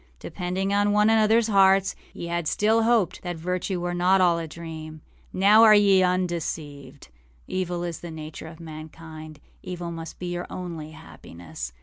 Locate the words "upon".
0.69-0.93